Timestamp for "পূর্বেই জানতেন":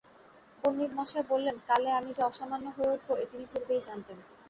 3.51-4.17